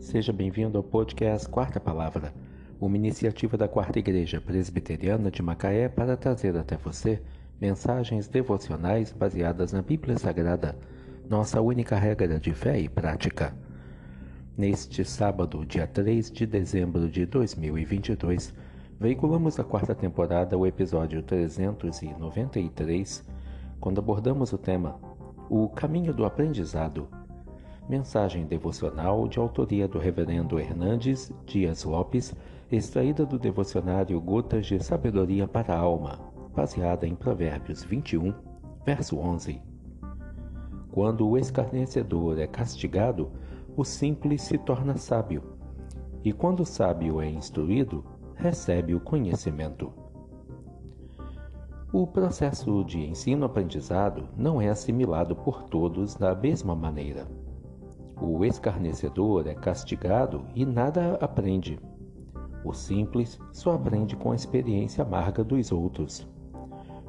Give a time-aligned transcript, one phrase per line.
[0.00, 2.32] Seja bem-vindo ao podcast Quarta Palavra,
[2.80, 7.20] uma iniciativa da Quarta Igreja Presbiteriana de Macaé para trazer até você
[7.60, 10.76] mensagens devocionais baseadas na Bíblia Sagrada,
[11.28, 13.56] nossa única regra de fé e prática.
[14.56, 18.54] Neste sábado, dia 3 de dezembro de 2022,
[19.00, 23.24] veiculamos a quarta temporada, o episódio 393,
[23.80, 25.00] quando abordamos o tema
[25.48, 27.08] O Caminho do Aprendizado
[27.88, 32.34] Mensagem devocional de autoria do Reverendo Hernandes Dias Lopes,
[32.70, 36.18] extraída do devocionário Gotas de Sabedoria para a Alma,
[36.52, 38.34] baseada em Provérbios 21,
[38.84, 39.62] verso 11.
[40.90, 43.30] Quando o escarnecedor é castigado,
[43.76, 45.44] o simples se torna sábio,
[46.24, 49.92] e quando o sábio é instruído, recebe o conhecimento.
[51.92, 57.45] O processo de ensino-aprendizado não é assimilado por todos da mesma maneira.
[58.18, 61.78] O escarnecedor é castigado e nada aprende.
[62.64, 66.26] O simples só aprende com a experiência amarga dos outros.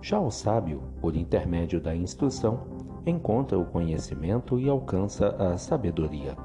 [0.00, 2.60] Já o sábio, por intermédio da instrução,
[3.04, 6.36] encontra o conhecimento e alcança a sabedoria.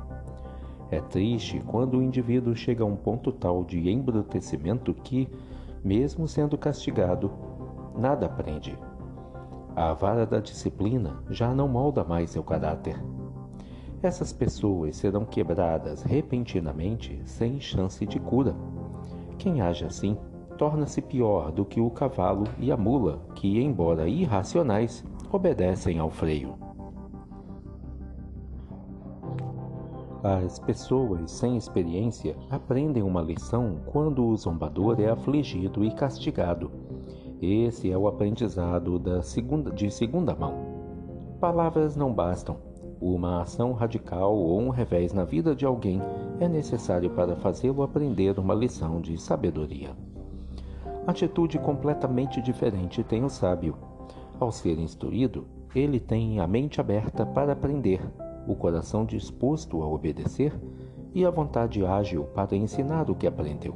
[0.90, 5.30] É triste quando o indivíduo chega a um ponto tal de embrutecimento que,
[5.84, 7.32] mesmo sendo castigado,
[7.96, 8.78] nada aprende.
[9.76, 13.00] A vara da disciplina já não molda mais seu caráter
[14.02, 18.56] essas pessoas serão quebradas repentinamente sem chance de cura.
[19.38, 20.18] Quem age assim
[20.58, 26.56] torna-se pior do que o cavalo e a mula, que, embora irracionais, obedecem ao freio.
[30.24, 36.72] As pessoas sem experiência aprendem uma lição quando o zombador é afligido e castigado.
[37.40, 40.56] Esse é o aprendizado da segunda, de segunda mão.
[41.40, 42.58] Palavras não bastam,
[43.00, 46.02] uma ação radical ou um revés na vida de alguém
[46.40, 49.96] é necessário para fazê-lo aprender uma lição de sabedoria.
[51.06, 53.78] Atitude completamente diferente tem o sábio.
[54.40, 58.02] Ao ser instruído, ele tem a mente aberta para aprender,
[58.48, 60.54] o coração disposto a obedecer
[61.14, 63.76] e a vontade ágil para ensinar o que aprendeu.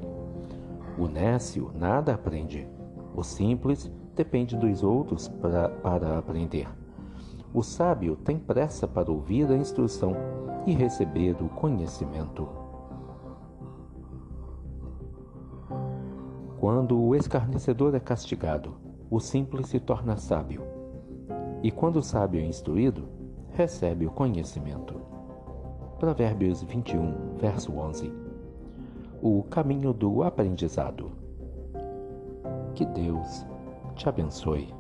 [0.97, 2.67] O nécio nada aprende.
[3.15, 6.67] O simples depende dos outros pra, para aprender.
[7.53, 10.15] O sábio tem pressa para ouvir a instrução
[10.65, 12.47] e receber o conhecimento.
[16.59, 18.75] Quando o escarnecedor é castigado,
[19.09, 20.61] o simples se torna sábio.
[21.61, 23.09] E quando o sábio é instruído,
[23.49, 24.95] recebe o conhecimento.
[25.99, 28.13] Provérbios 21, verso 11.
[29.21, 31.11] O caminho do aprendizado.
[32.73, 33.45] Que Deus
[33.95, 34.73] te abençoe.